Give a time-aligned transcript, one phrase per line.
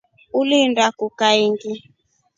[0.39, 1.71] Uliinda kuu kaindi?